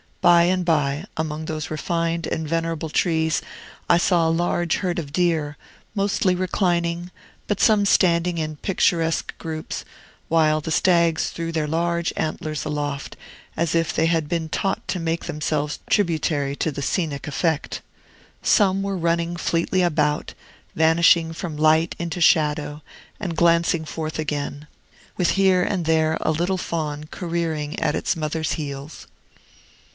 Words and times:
By 0.19 0.43
and 0.43 0.65
by, 0.65 1.05
among 1.17 1.45
those 1.45 1.69
refined 1.71 2.25
and 2.27 2.47
venerable 2.47 2.89
trees, 2.89 3.41
I 3.89 3.97
saw 3.97 4.27
a 4.27 4.29
large 4.31 4.77
herd 4.77 4.97
of 4.97 5.13
deer, 5.13 5.57
mostly 5.95 6.33
reclining, 6.35 7.11
but 7.47 7.59
some 7.59 7.85
standing 7.85 8.37
in 8.39 8.55
picturesque 8.57 9.35
groups, 9.39 9.83
while 10.27 10.59
the 10.61 10.71
stags 10.71 11.29
threw 11.29 11.51
their 11.51 11.67
large 11.67 12.13
antlers 12.17 12.65
aloft, 12.65 13.15
as 13.57 13.73
if 13.75 13.93
they 13.93 14.07
had 14.07 14.27
been 14.29 14.49
taught 14.49 14.87
to 14.89 14.99
make 14.99 15.25
themselves 15.25 15.79
tributary 15.89 16.55
to 16.55 16.71
the 16.71 16.81
scenic 16.83 17.27
effect. 17.27 17.81
Some 18.43 18.81
were 18.83 18.97
running 18.97 19.35
fleetly 19.37 19.81
about, 19.83 20.33
vanishing 20.75 21.31
from 21.33 21.57
light 21.57 21.95
into 21.99 22.21
shadow 22.21 22.81
and 23.19 23.35
glancing 23.37 23.85
forth 23.85 24.17
again, 24.19 24.67
with 25.17 25.31
here 25.31 25.63
and 25.63 25.85
there 25.85 26.17
a 26.21 26.31
little 26.31 26.57
fawn 26.59 27.05
careering 27.09 27.79
at 27.79 27.95
its 27.95 28.15
mother's 28.15 28.53
heels. 28.53 29.07